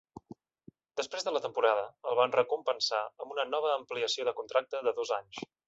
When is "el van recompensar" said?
2.13-3.03